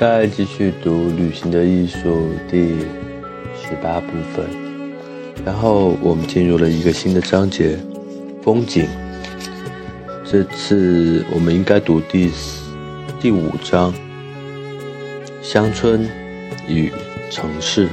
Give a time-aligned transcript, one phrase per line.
[0.00, 1.98] 再，继续读《旅行的艺术》
[2.50, 2.68] 第
[3.54, 4.48] 十八部分，
[5.44, 7.78] 然后我们进入了一个新的章节——
[8.40, 8.88] 风景。
[10.24, 12.62] 这次我们应该读第四、
[13.20, 13.92] 第五章：
[15.42, 16.08] 乡村
[16.66, 16.90] 与
[17.30, 17.86] 城市。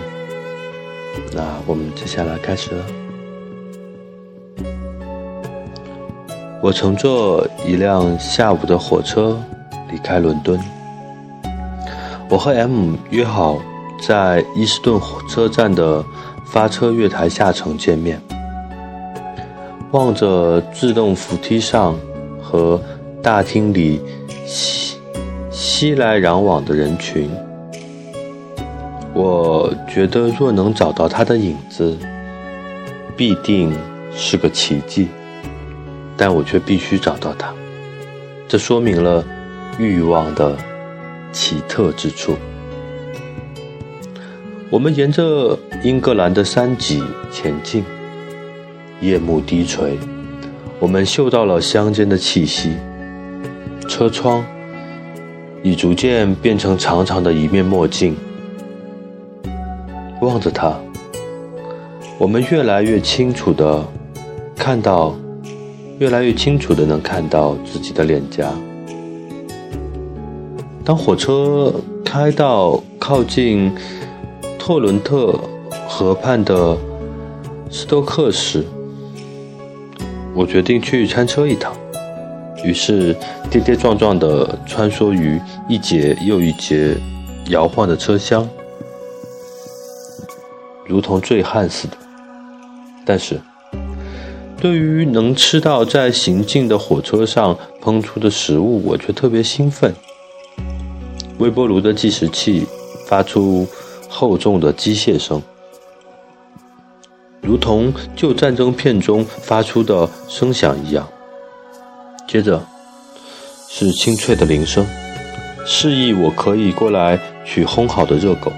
[1.34, 2.86] 那我们接下来开始了。
[6.62, 9.38] 我乘坐一辆下午的火车。
[9.92, 10.60] 离开伦敦，
[12.30, 13.58] 我和 M 约好
[14.02, 16.04] 在伊斯顿火车站的
[16.46, 18.22] 发车月台下层见面。
[19.92, 21.98] 望着自动扶梯上
[22.42, 22.80] 和
[23.24, 24.02] 大厅里
[24.46, 24.98] 熙
[25.50, 27.30] 熙来攘往的人群，
[29.14, 31.98] 我觉得若能找到他的影子，
[33.16, 33.74] 必定
[34.14, 35.08] 是个奇迹。
[36.18, 37.54] 但我却必须找到他，
[38.48, 39.24] 这说明了。
[39.80, 40.58] 欲望的
[41.38, 42.36] 奇特之处。
[44.72, 47.84] 我们沿着英格兰的山脊前进，
[49.02, 50.00] 夜幕低垂，
[50.80, 52.72] 我们嗅到了乡间的气息。
[53.88, 54.44] 车窗
[55.62, 58.18] 已逐渐变成长长的一面墨镜。
[60.22, 60.76] 望着它，
[62.18, 63.86] 我们越来越清楚的
[64.56, 65.16] 看到，
[66.00, 68.52] 越来越清楚的能看到自己的脸颊。
[70.88, 71.74] 当火车
[72.06, 73.76] 开到靠近
[74.58, 75.38] 托伦特
[75.86, 76.78] 河畔的
[77.70, 78.66] 斯托克时，
[80.34, 81.76] 我决定去餐车一趟。
[82.64, 83.14] 于是
[83.52, 85.38] 跌跌撞撞地穿梭于
[85.68, 86.96] 一节又一节
[87.50, 88.48] 摇晃的车厢，
[90.86, 91.98] 如同醉汉似的。
[93.06, 93.42] 但是，
[94.58, 99.94] 对于能吃到在行进的火车上烹出的食物，我却特别兴奋。
[101.40, 102.66] 微波炉的计时器
[103.06, 103.68] 发出
[104.10, 105.42] 厚重的机械声，
[107.42, 111.08] 如同旧战争片中发出的声响一样。
[112.28, 112.62] 接着
[113.70, 114.86] 是清脆的铃声，
[115.66, 118.52] 示意我可以过来取烘好的热狗。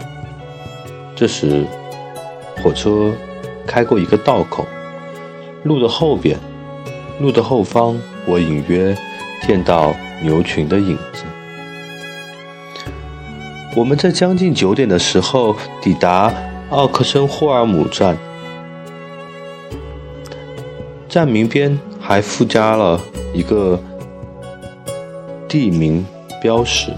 [1.16, 1.66] 这时，
[2.64, 3.12] 火车
[3.68, 4.66] 开过一个道口，
[5.64, 6.40] 路的后边，
[7.20, 8.98] 路的后方，我隐约
[9.46, 11.24] 见到牛群的影子。
[13.80, 16.34] 我们在将近九点的时候抵达
[16.70, 18.18] 奥克森霍尔姆站，
[21.08, 23.00] 站名边还附加了
[23.34, 23.82] 一个
[25.48, 26.06] 地名
[26.42, 26.92] 标识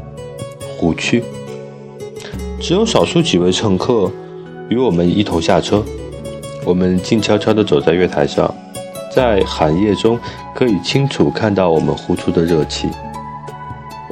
[0.76, 1.24] ——湖区。
[2.60, 4.12] 只有少数几位乘客
[4.68, 5.82] 与我们一同下车。
[6.62, 8.54] 我们静悄悄地走在月台上，
[9.10, 10.20] 在寒夜中
[10.54, 12.90] 可以清楚看到我们呼出的热气。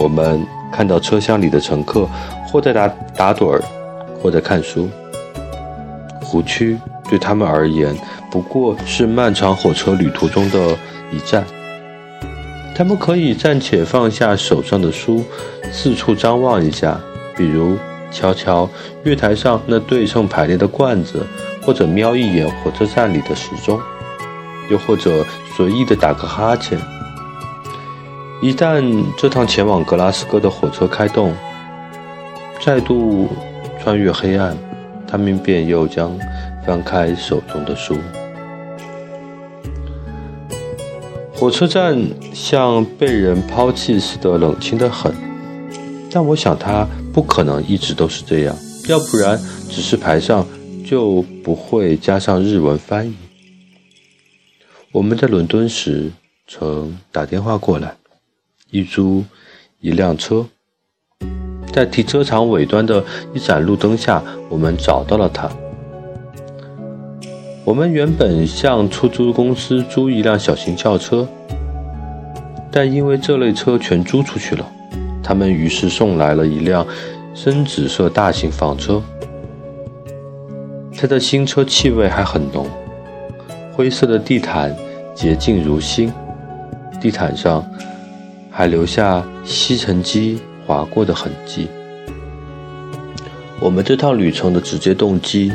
[0.00, 0.44] 我们。
[0.72, 2.08] 看到车厢里的乘客，
[2.46, 3.60] 或在打打盹儿，
[4.22, 4.88] 或在看书。
[6.22, 6.78] 湖区
[7.08, 7.92] 对他们而言
[8.30, 10.78] 不过是漫长火车旅途中的
[11.10, 11.44] 一站。
[12.72, 15.24] 他们可以暂且放下手上的书，
[15.72, 16.96] 四处张望一下，
[17.36, 17.76] 比如
[18.12, 18.70] 瞧瞧
[19.02, 21.26] 月台上那对称排列的罐子，
[21.66, 23.76] 或者瞄一眼火车站里的时钟，
[24.70, 26.78] 又或者随意的打个哈欠。
[28.42, 28.82] 一旦
[29.18, 31.34] 这趟前往格拉斯哥的火车开动，
[32.64, 33.28] 再度
[33.78, 34.56] 穿越黑暗，
[35.06, 36.18] 他们便又将
[36.64, 37.98] 翻开手中的书。
[41.34, 41.98] 火车站
[42.32, 45.12] 像被人抛弃似的冷清得很，
[46.10, 48.56] 但我想它不可能一直都是这样，
[48.88, 49.38] 要不然
[49.68, 50.46] 指示牌上
[50.82, 53.14] 就不会加上日文翻译。
[54.92, 56.10] 我们在伦敦时
[56.48, 57.99] 曾打电话过来。
[58.70, 59.24] 一租
[59.80, 60.46] 一辆车，
[61.72, 65.50] 在停车场尾端的一盏路灯下，我们找到了它。
[67.64, 71.26] 我们原本向出租公司租一辆小型轿车，
[72.70, 74.64] 但因为这类车全租出去了，
[75.22, 76.86] 他们于是送来了一辆
[77.34, 79.02] 深紫色大型房车。
[80.96, 82.68] 它的新车气味还很浓，
[83.72, 84.76] 灰色的地毯
[85.14, 86.12] 洁净如新，
[87.00, 87.64] 地毯上。
[88.60, 91.66] 还留下吸尘机划过的痕迹。
[93.58, 95.50] 我们这趟旅程的直接动机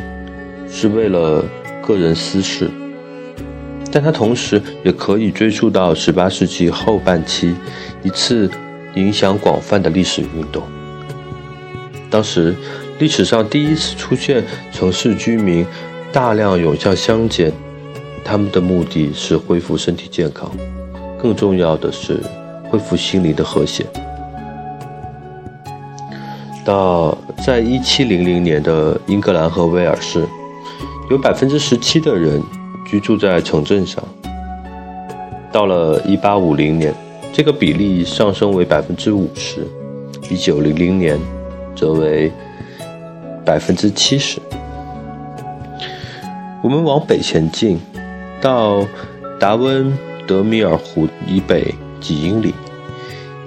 [0.68, 1.46] 是为了
[1.84, 2.68] 个人私事，
[3.92, 7.54] 但它同时也可以追溯到18世纪后半期
[8.02, 8.50] 一次
[8.96, 10.64] 影响广泛的历史运动。
[12.10, 12.56] 当时，
[12.98, 15.64] 历史上第一次出现城市居民
[16.12, 17.54] 大量涌向乡间，
[18.24, 20.52] 他们的目的是恢复身体健康，
[21.22, 22.20] 更重要的是。
[22.76, 23.86] 恢复心灵的和谐。
[26.66, 30.28] 到在一七零零年的英格兰和威尔士，
[31.10, 32.44] 有百分之十七的人
[32.86, 34.04] 居住在城镇上。
[35.54, 36.94] 到了一八五零年，
[37.32, 39.62] 这个比例上升为百分之五十；
[40.30, 41.18] 一九零零年，
[41.78, 42.30] 则为
[43.46, 44.42] 百分之七十。
[46.62, 47.80] 我们往北前进，
[48.42, 48.86] 到
[49.40, 49.98] 达温
[50.28, 52.54] 德米尔湖以北几英里，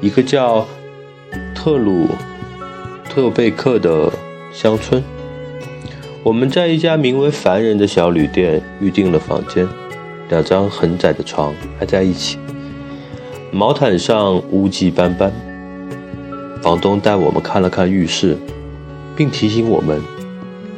[0.00, 0.67] 一个叫
[1.55, 2.09] 特鲁。
[3.11, 4.12] 特贝克的
[4.53, 5.03] 乡村，
[6.23, 9.67] 我们在一家名为“凡人”的小旅店预订了房间，
[10.29, 12.39] 两张很窄的床挨在一起，
[13.50, 15.33] 毛毯上污迹斑斑。
[16.62, 18.37] 房东带我们看了看浴室，
[19.17, 20.00] 并提醒我们，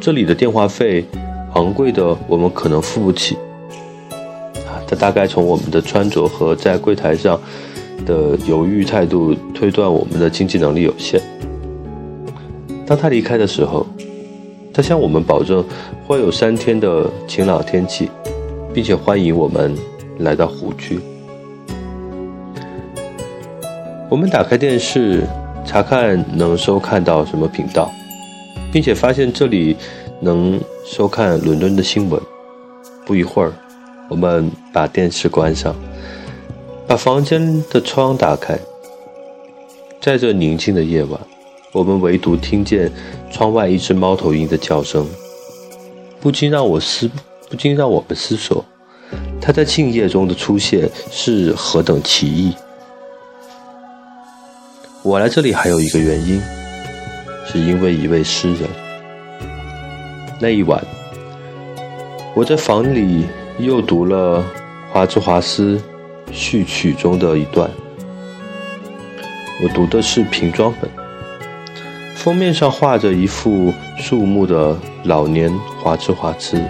[0.01, 1.05] 这里的电话费
[1.55, 3.37] 昂贵的，我们可能付不起。
[4.67, 7.39] 啊，他大概从我们的穿着和在柜台上
[8.05, 11.21] 的犹豫态度推断我们的经济能力有限。
[12.87, 13.87] 当他离开的时候，
[14.73, 15.65] 他向我们保证
[16.07, 18.11] 会有三天的晴朗天气，
[18.75, 19.77] 并且欢迎我们
[20.19, 20.99] 来到湖区。
[24.09, 25.25] 我们打开电视，
[25.65, 27.91] 查看能收看到什么频道，
[28.73, 29.77] 并且发现这里
[30.21, 32.21] 能收看伦敦的新闻。
[33.07, 33.53] 不一会儿，
[34.09, 35.75] 我们把电视关上，
[36.91, 38.59] 把房间的窗打开，
[40.01, 41.21] 在这宁静的夜晚。
[41.71, 42.91] 我们唯独听见
[43.31, 45.07] 窗外一只猫头鹰的叫声，
[46.21, 47.09] 不禁让我思，
[47.49, 48.65] 不禁让我们思索，
[49.41, 52.53] 它在静夜中的出现是何等奇异。
[55.05, 56.43] 我来这里还有一个原因，
[57.47, 58.69] 是因为一位诗人。
[60.41, 60.85] 那一晚，
[62.35, 63.27] 我在房里
[63.61, 64.45] 又读了
[64.91, 65.81] 华兹华斯
[66.33, 67.71] 序曲中的一段，
[69.63, 70.91] 我读的是平装本。
[72.15, 75.51] 封面上画着一幅树木的老年
[75.83, 76.63] 华兹华兹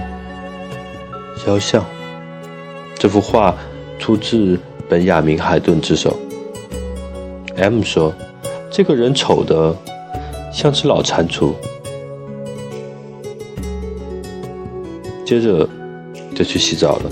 [1.36, 1.84] 肖像。
[2.94, 3.54] 这幅画
[3.98, 4.58] 出自
[4.88, 6.16] 本雅明海顿之手。
[7.56, 8.14] M 说
[8.70, 9.74] ：“这个人丑的
[10.52, 11.52] 像只老蟾蜍。”
[15.26, 15.68] 接着
[16.34, 17.10] 就去洗澡了。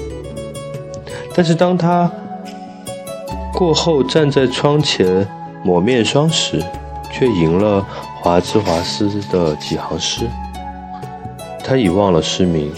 [1.35, 2.11] 但是当他
[3.58, 5.26] 过后站在窗前
[5.64, 6.62] 抹面霜时，
[7.12, 7.84] 却赢了。
[8.20, 10.28] 华兹华斯的几行诗，
[11.64, 12.72] 他已忘了诗名，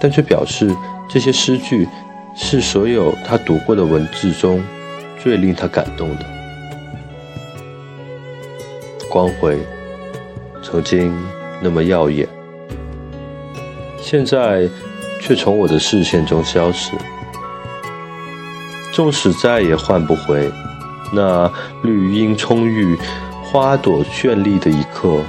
[0.00, 0.74] 但却表示
[1.08, 1.88] 这些诗句
[2.34, 4.62] 是所有他读过的文字中
[5.20, 6.24] 最令他感动的。
[9.10, 9.58] 光辉
[10.62, 11.14] 曾经
[11.60, 12.26] 那么耀眼，
[14.00, 14.68] 现在
[15.20, 16.92] 却从我的视线中消失。
[18.98, 20.50] 纵使再也换不回
[21.12, 21.48] 那
[21.84, 22.98] 绿荫葱郁。
[23.44, 25.20] 花朵绚丽的一刻，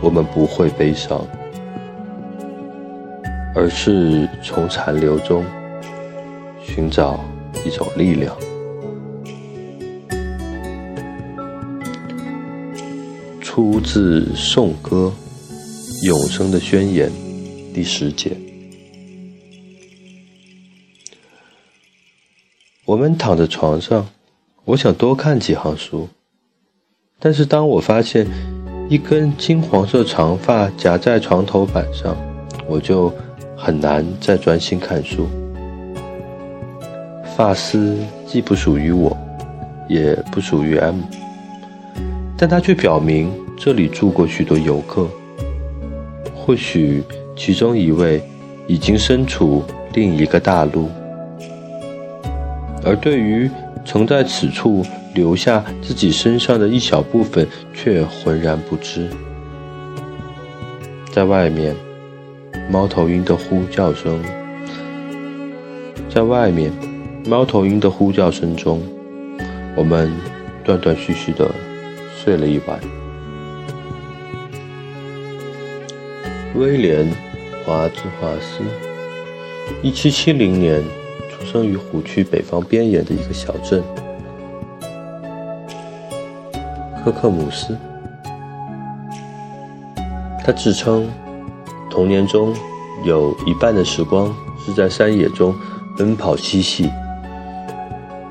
[0.00, 1.26] 我们不会悲伤，
[3.56, 5.44] 而是从残留中
[6.62, 7.18] 寻找
[7.64, 8.32] 一种力量。
[13.40, 15.12] 出自《颂歌·
[16.06, 17.10] 永生的宣言》
[17.74, 18.30] 第十节。
[22.88, 24.08] 我们躺在床上，
[24.64, 26.08] 我想多看几行书。
[27.18, 28.26] 但是当我发现
[28.88, 32.16] 一根金黄色长发夹在床头板上，
[32.66, 33.12] 我就
[33.54, 35.28] 很难再专心看书。
[37.36, 37.94] 发丝
[38.26, 39.14] 既不属于我，
[39.86, 41.00] 也不属于 M，
[42.38, 45.06] 但它却表明这里住过许多游客。
[46.34, 47.04] 或许
[47.36, 48.22] 其中一位
[48.66, 50.88] 已经身处另一个大陆，
[52.88, 53.50] 而对于
[53.84, 54.82] 曾在此处。
[55.14, 59.08] 留下自己身上的一小部分，却浑然不知。
[61.10, 61.74] 在外面，
[62.70, 64.22] 猫头鹰的呼叫声，
[66.08, 66.70] 在外面，
[67.26, 68.80] 猫头鹰的呼叫声中，
[69.74, 70.12] 我们
[70.62, 71.50] 断断续续的
[72.16, 72.78] 睡了一晚。
[76.54, 77.04] 威廉·
[77.64, 78.62] 华兹华斯，
[79.82, 80.80] 一七七零年
[81.50, 83.82] 生于湖区北方边沿的一个小镇。
[87.02, 87.74] 科克姆斯，
[90.44, 91.08] 他自称
[91.88, 92.54] 童年中
[93.02, 95.54] 有一半的时光是在山野中
[95.96, 96.90] 奔跑嬉戏。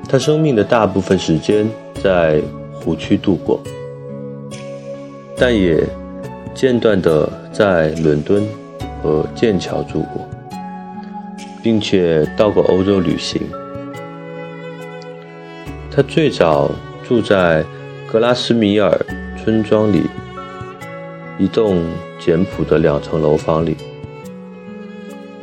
[0.08, 1.68] 他生命的大部分时间
[2.00, 2.40] 在
[2.74, 3.60] 湖区度过，
[5.36, 5.84] 但也
[6.54, 8.46] 间断的在伦敦
[9.02, 10.27] 和剑桥住过，
[11.62, 13.42] 并且到过欧洲旅行。
[15.90, 16.70] 他最早
[17.06, 17.64] 住在
[18.10, 18.96] 格拉斯米尔
[19.36, 20.02] 村庄里
[21.38, 21.82] 一栋
[22.18, 23.76] 简朴的两层楼房里，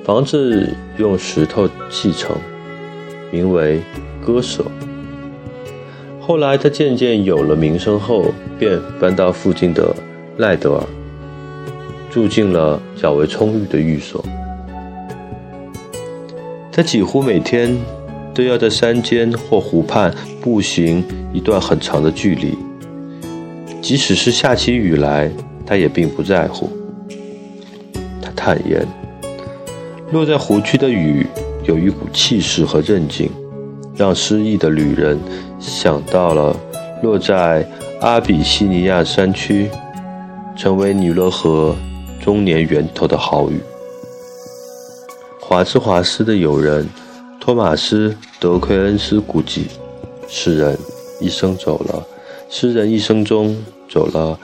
[0.03, 2.35] 房子用石头砌成，
[3.31, 3.81] 名为
[4.25, 4.63] “歌舍”。
[6.21, 9.95] 后来他渐渐有了名声后，便搬到附近的
[10.37, 10.83] 赖德尔，
[12.09, 14.23] 住进了较为充裕的寓所。
[16.75, 17.73] 他几乎每天
[18.33, 21.01] 都要在山间或湖畔步行
[21.31, 22.53] 一段很长的距离，
[23.81, 25.31] 即使是下起雨来，
[25.65, 26.69] 他也并不在乎。
[28.21, 28.85] 他坦言，
[30.11, 31.25] 落在湖区的雨
[31.63, 33.29] 有一股气势和韧劲，
[33.95, 35.17] 让失意的旅人
[35.57, 36.53] 想到了
[37.01, 37.65] 落在
[38.01, 39.69] 阿比西尼亚山区，
[40.57, 41.73] 成为尼罗河
[42.19, 43.61] 终年源头的好雨。
[45.47, 46.89] 华兹华斯的友人
[47.39, 48.09] 托马斯·
[48.39, 49.67] 德奎恩斯估计，
[50.27, 50.75] 诗人
[51.21, 52.03] 一生走了，
[52.49, 53.55] 诗人一生中
[53.87, 54.39] 走了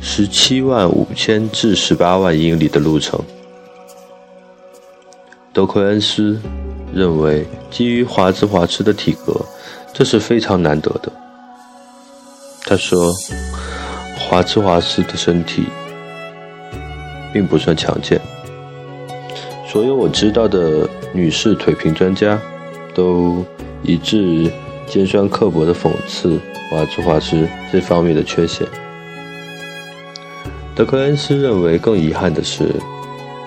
[0.00, 3.20] 十七万五千至十八万英里的路程。
[5.52, 6.40] 德奎恩斯
[6.94, 9.44] 认为，基于华兹华斯的体格，
[9.92, 11.10] 这是非常难得的。
[12.62, 13.12] 他说，
[14.16, 15.64] 华兹华斯的身体
[17.32, 18.20] 并不算强健。
[19.76, 22.40] 所有我知道的女士腿评专家，
[22.94, 23.44] 都
[23.82, 24.50] 一致
[24.86, 26.40] 尖酸刻薄地讽刺
[26.70, 28.66] 华兹华斯这方面的缺陷。
[30.74, 32.74] 德克恩斯认为，更遗憾的是，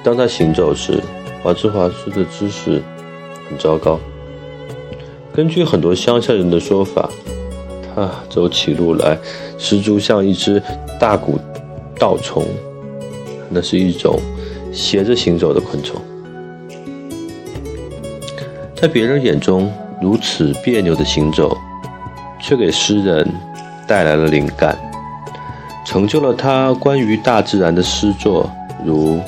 [0.03, 1.01] 当他行走时，
[1.41, 2.79] 华兹华斯的姿势
[3.50, 4.00] 很糟糕。
[5.33, 7.09] 根据很多乡下人的说法，
[7.95, 9.17] 他走起路来，
[9.57, 10.62] 十足像一只
[11.00, 11.39] 大古
[11.98, 12.45] 稻虫，
[13.50, 14.19] 那是一种
[14.71, 16.00] 斜着行走的昆虫。
[18.79, 19.69] 在别人眼中
[20.01, 21.57] 如此别扭的行走，
[22.39, 23.29] 却给诗人
[23.86, 24.77] 带来了灵感，
[25.86, 28.50] 成就了他关于大自然的诗作，
[28.86, 29.17] 如《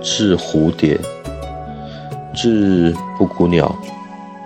[0.00, 0.94] 致蝴蝶》
[2.32, 3.74] 《致布谷鸟》《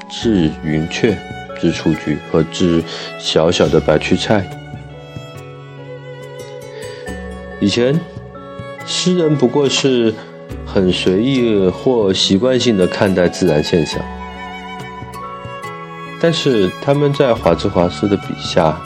[0.08, 1.12] 致云雀》
[1.60, 2.82] 《致雏菊》和《致
[3.18, 4.40] 小小的白屈菜》。
[7.60, 8.00] 以前，
[8.86, 10.14] 诗人不过是
[10.64, 14.02] 很随意或习惯性的看待自然现象。
[16.22, 18.80] 但是他们在华兹华斯的笔下，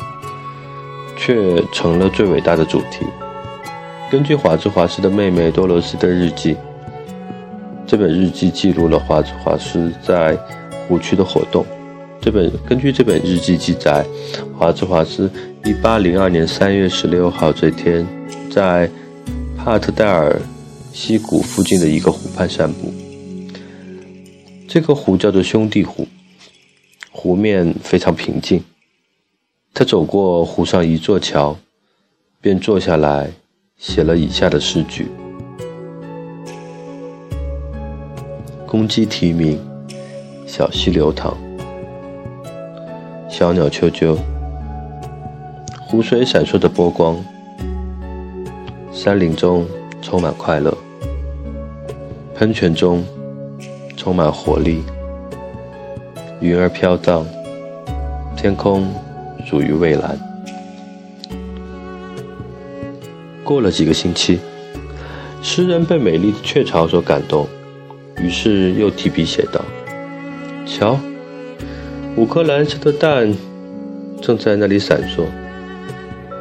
[1.19, 3.05] 却成了最伟大的主题。
[4.11, 6.57] 根据华兹华斯的妹妹多罗斯的日记，
[7.87, 10.35] 这本日记记录了华兹华斯在
[10.89, 11.67] 湖区的活动。
[12.23, 14.03] 这本根据这本日记记载，
[14.59, 15.31] 华兹华斯
[15.63, 18.07] 1802年3月16号这天，
[18.51, 18.89] 在
[19.59, 20.41] 帕特戴尔
[20.91, 22.91] 溪谷附近的一个湖畔散步。
[24.67, 26.09] 这个湖叫做兄弟湖。
[27.19, 28.63] 湖面非常平静。
[29.73, 31.57] 他走过湖上一座桥，
[32.43, 33.31] 便坐下来
[33.79, 35.09] 写了以下的诗句：
[38.67, 39.59] 公鸡啼鸣，
[40.47, 41.35] 小溪流淌，
[43.31, 44.15] 小鸟啾啾，
[45.81, 47.17] 湖水闪烁着波光，
[48.93, 49.67] 山林中
[50.03, 50.77] 充满快乐，
[52.35, 53.03] 喷泉中
[53.97, 54.83] 充满活力。
[56.39, 57.27] 云儿飘荡，
[58.37, 58.93] 天空
[59.47, 60.19] 属于蔚蓝。
[63.43, 64.39] 过了几个星期，
[65.43, 67.47] 诗人被美丽的雀巢所感动，
[68.19, 69.65] 于是又提笔写道
[70.67, 71.01] ：“瞧，
[72.17, 73.33] 五颗蓝色的蛋
[74.21, 75.25] 正在那里闪烁。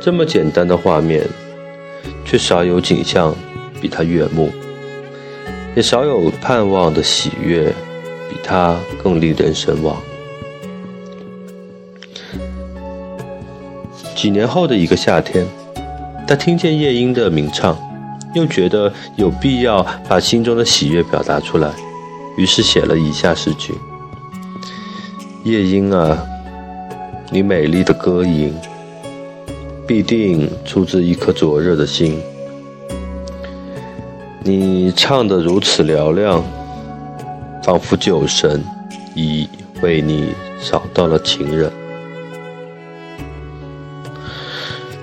[0.02, 1.26] 这么简单的画面，
[2.26, 3.34] 却少有景象
[3.80, 4.50] 比它悦目，
[5.74, 7.74] 也少有盼望的喜悦。”
[8.30, 9.96] 比他更令人神往。
[14.16, 15.46] 几年后的一个夏天，
[16.28, 17.78] 他听见夜莺的鸣唱，
[18.34, 21.70] 又觉得有必要把心中的喜悦表达出来，
[22.38, 23.74] 于是写了以下诗句
[25.44, 26.18] ：“夜莺啊，
[27.30, 28.56] 你美丽的歌吟，
[29.86, 32.20] 必定出自一颗灼热的心。
[34.42, 36.44] 你唱得如此嘹亮。”
[37.66, 38.64] 仿佛酒神
[39.16, 39.50] 已
[39.82, 41.72] 为你找到了情人。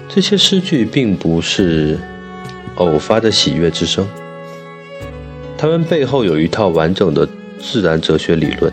[0.09, 1.99] 这些诗句并不是
[2.77, 4.07] 偶发的喜悦之声，
[5.59, 7.29] 它们背后有一套完整的
[7.59, 8.73] 自然哲学理论。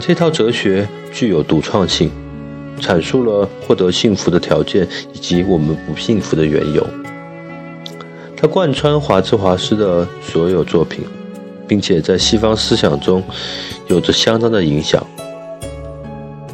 [0.00, 2.10] 这套哲学具有独创性，
[2.80, 6.84] 阐述了获得幸福的条件以及我们不幸福的缘由。
[8.36, 11.04] 它贯穿华兹华斯的所有作品。
[11.66, 13.22] 并且在西方思想中
[13.88, 15.04] 有着相当的影响。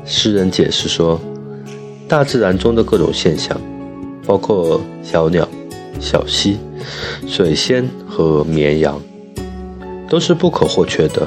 [0.05, 1.21] 诗人解释说，
[2.09, 3.59] 大自然中的各种现象，
[4.27, 5.49] 包括小鸟、
[6.01, 6.59] 小溪、
[7.27, 9.01] 水仙和绵羊，
[10.09, 11.27] 都是不可或缺的，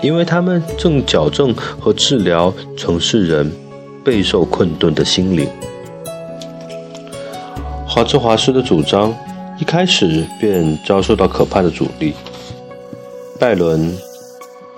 [0.00, 3.52] 因为它们正矫正和治疗城市人
[4.02, 5.46] 备受困顿的心灵。
[7.86, 9.14] 华兹华斯的主张
[9.60, 12.14] 一开始便遭受到可怕的阻力。
[13.42, 13.92] 拜伦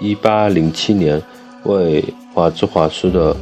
[0.00, 1.22] 1807年
[1.64, 2.02] 为
[2.32, 3.34] 华兹华斯的《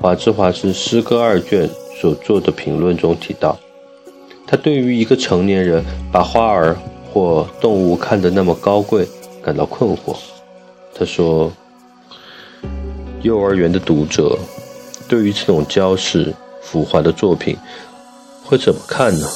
[0.00, 1.68] 华兹华斯诗歌二卷》
[2.00, 3.56] 所做的评论中提到，
[4.48, 6.76] 他对于一个成年人把花儿
[7.12, 9.06] 或动物看得那么高贵
[9.40, 10.16] 感到困惑。
[10.92, 11.52] 他说
[13.22, 14.36] ：“幼儿园的读者
[15.08, 17.56] 对于这种娇饰浮华的作品
[18.42, 19.28] 会怎么看呢？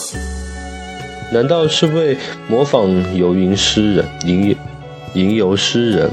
[1.32, 2.18] 难道是为
[2.48, 4.56] 模仿游吟诗人、吟
[5.14, 6.10] 吟游诗人，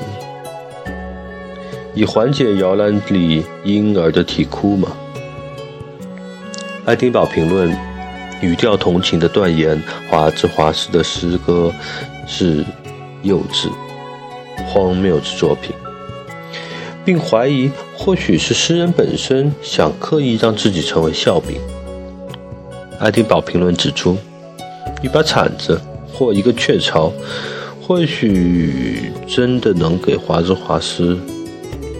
[1.93, 4.89] 以缓解摇篮里婴儿的啼哭吗？”
[6.85, 7.75] 爱丁堡评论
[8.41, 11.73] 语调同情地断言，华兹华斯的诗歌
[12.27, 12.63] 是
[13.23, 13.69] 幼稚。
[14.67, 15.73] 荒谬之作品，
[17.03, 21.59] 并怀疑或许是诗人本身想刻意让自己成为笑柄。
[22.99, 24.15] 爱丁堡评论指出，
[25.01, 25.81] 一把铲子
[26.13, 27.11] 或一个雀巢，
[27.81, 31.19] 或许真的能给华兹华斯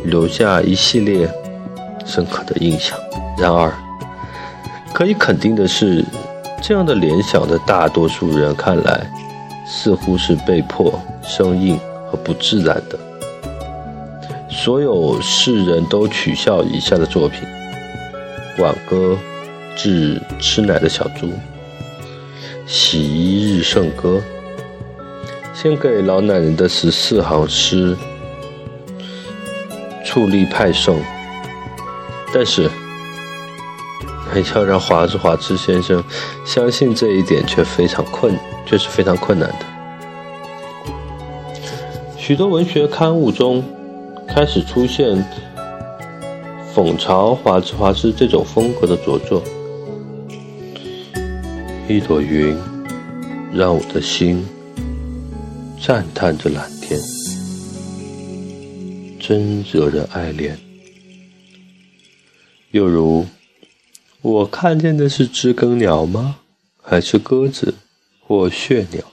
[0.05, 1.29] 留下一系列
[2.05, 2.97] 深刻的印象。
[3.38, 3.73] 然而，
[4.93, 6.06] 可以肯定的是，
[6.62, 9.12] 这样的联想在大多数人看来，
[9.65, 11.79] 似乎是被迫生硬。
[12.12, 12.99] 和不自然的，
[14.49, 17.47] 所有世人都取笑以下的作品：
[18.62, 19.17] 《挽歌
[19.77, 21.27] 致吃奶的小猪》
[22.67, 24.17] 《洗衣日圣歌》
[25.53, 27.95] 献给老奶奶的十四行诗
[30.05, 30.97] 《矗立派送》。
[32.33, 32.69] 但是，
[34.55, 36.01] 要让华兹华兹先生
[36.45, 38.33] 相信这一点，却非常困，
[38.65, 39.55] 却是非常困难的。
[42.17, 43.61] 许多文学刊物中
[44.27, 45.21] 开始出现
[46.73, 49.43] 讽嘲华兹华斯这种风格的着作。
[51.89, 52.57] 一朵云
[53.51, 54.47] 让我的心
[55.84, 57.00] 赞叹着蓝天，
[59.20, 60.52] 真惹人爱怜。
[62.70, 63.26] 又如，
[64.22, 66.36] 我看见的是知更鸟吗？
[66.80, 67.74] 还是鸽子
[68.20, 69.04] 或血鸟？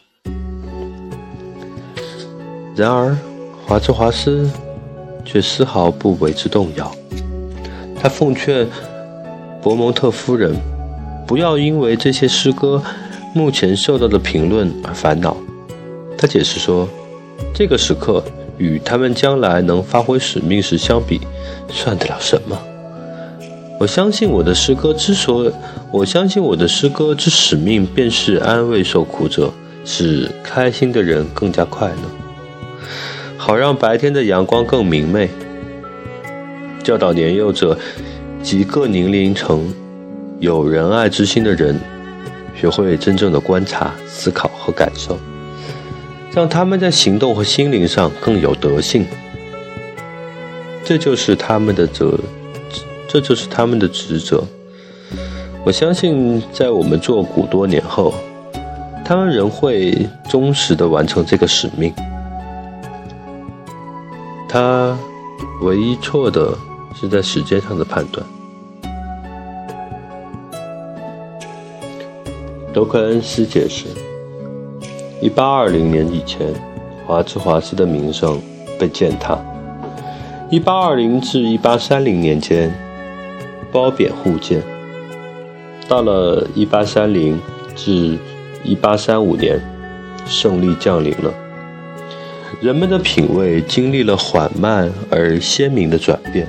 [2.77, 3.17] 然而，
[3.65, 4.51] 华兹华斯
[5.25, 6.95] 却丝毫不为之动摇。
[7.99, 8.69] 他奉劝
[9.63, 10.55] 伯蒙特夫人
[11.27, 12.83] 不要因为这些诗歌
[13.35, 15.35] 目前受到的评论而烦恼。
[16.19, 16.89] 他解释说
[17.55, 18.23] ：“这个时刻
[18.57, 21.21] 与他们将来能发挥使命时相比，
[21.71, 22.61] 算得了什么？
[23.79, 25.51] 我相信我的诗歌之所，
[25.93, 29.53] 我相信我的诗歌之使命便是安慰受苦者，
[29.85, 32.03] 使开心的人更加快乐。”
[33.39, 35.31] 好让白天的阳光更明媚，
[36.83, 37.79] 教导年幼者
[38.43, 39.73] 及各年龄层
[40.41, 41.79] 有仁爱之心的人，
[42.57, 45.17] 学会真正的观察、思考和感受，
[46.39, 49.05] 让他们在行动和心灵上更有德性。
[50.85, 52.17] 这就是他们的责，
[53.09, 54.45] 这就是他们的职责。
[55.65, 58.15] 我相信，在我们做古多年后，
[59.05, 61.93] 他们仍会忠实地完成这个使命。
[64.49, 64.97] 他
[65.63, 66.57] 唯一错的
[66.95, 68.25] 是在时间上的判断。
[72.73, 73.87] 德克恩斯解释：，
[75.21, 76.55] 一八二零年以前，
[77.05, 78.41] 华兹华斯的名声
[78.79, 79.37] 被践踏；
[80.49, 82.73] 一八二零至一八三零年间，
[83.73, 84.61] 褒贬互见；
[85.89, 87.41] 到了一八三零
[87.75, 88.17] 至
[88.63, 89.61] 一八三五年，
[90.25, 91.35] 胜利降临了。
[92.61, 96.47] 人们的品味经历了缓慢而鲜明的转变，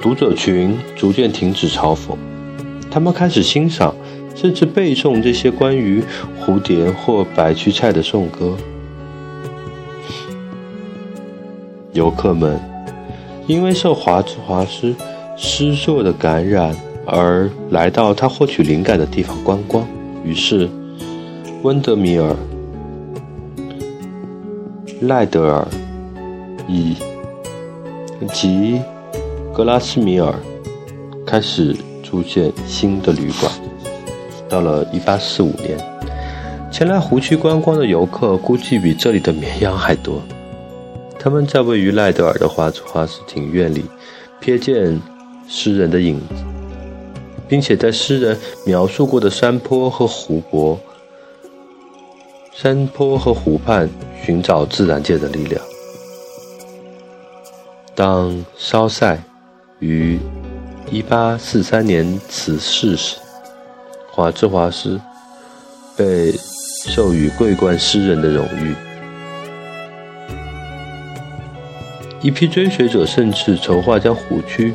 [0.00, 2.16] 读者群逐渐停止嘲讽，
[2.90, 3.94] 他们开始欣赏
[4.34, 6.02] 甚至背诵这些关于
[6.40, 8.56] 蝴蝶或白屈菜的颂歌。
[11.92, 12.58] 游客们
[13.46, 14.94] 因为受华兹华斯
[15.36, 19.86] 诗作的感染而来到他获取灵感的地方观光，
[20.24, 20.68] 于是
[21.62, 22.34] 温德米尔。
[25.02, 25.66] 赖德尔
[26.68, 26.94] 以
[28.32, 28.80] 及
[29.52, 30.32] 格拉斯米尔
[31.26, 33.52] 开始出现新的旅馆。
[34.52, 35.78] 到了1845年，
[36.70, 40.22] 前来湖区观光的游客估计比这里的绵羊还多。
[41.18, 43.82] 他们在位于赖德尔的花花式庭院里
[44.42, 45.00] 瞥见
[45.48, 46.34] 诗人的影子，
[47.48, 48.36] 并且在诗人
[48.66, 50.78] 描述过的山坡和湖泊、
[52.52, 53.88] 山坡和湖畔
[54.22, 55.62] 寻找自然界的力量。
[57.94, 59.18] 当烧塞
[59.78, 60.18] 于
[60.90, 63.16] 1843年辞世时，
[64.14, 65.00] 华兹华斯
[65.96, 66.30] 被
[66.86, 68.74] 授予桂冠诗人的荣誉。
[72.20, 74.74] 一批追随者甚至筹划将湖区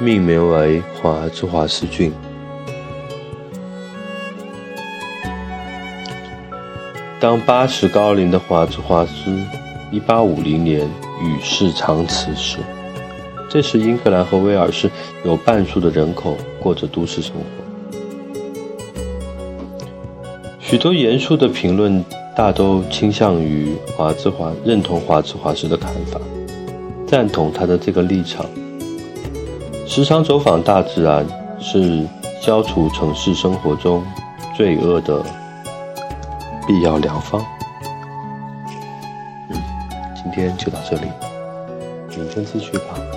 [0.00, 2.12] 命名为华兹华斯郡。
[7.18, 9.12] 当八十高龄的华兹华斯
[9.92, 10.88] 1850年
[11.20, 12.58] 与世长辞时，
[13.50, 14.88] 这时英格兰和威尔士
[15.24, 17.67] 有半数的人口过着都市生活。
[20.68, 22.04] 许多严肃的评论
[22.36, 26.20] 大都倾向于华兹华认同华兹华斯的看法。
[27.06, 28.44] 赞同他的这个立场。
[29.86, 31.26] 时常走访大自然
[31.58, 32.06] 是
[32.38, 34.04] 消除城市生活中
[34.54, 35.24] 罪恶的
[36.66, 37.42] 必要良方。
[39.48, 39.56] 嗯，
[40.14, 41.06] 今天就到这里，
[42.14, 43.07] 明天继续吧。